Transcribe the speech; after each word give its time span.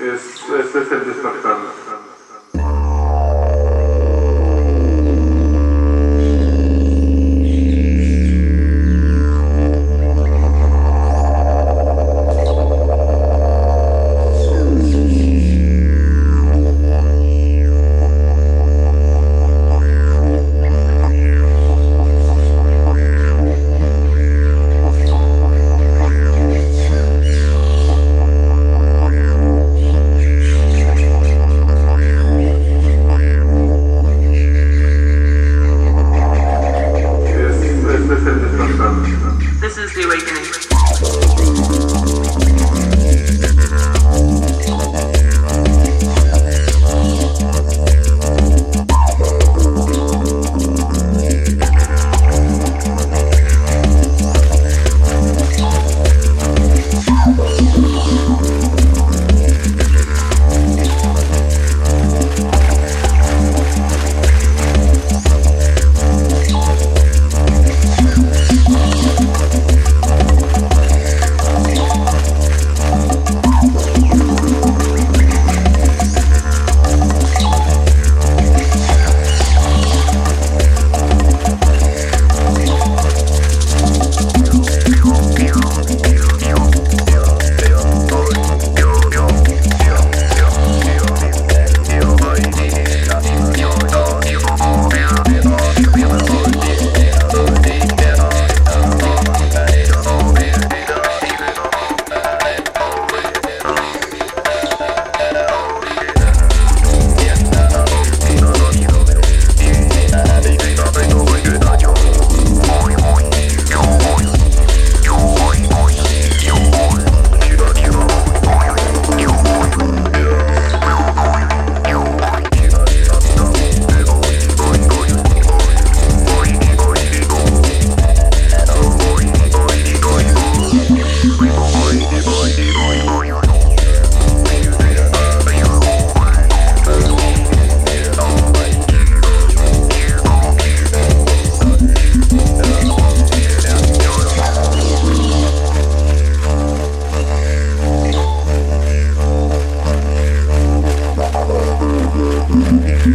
Es, 0.00 0.20
este 0.58 0.78
es 0.80 0.92
el 0.92 1.06
despertar. 1.06 2.01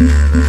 Mm-hmm. 0.00 0.39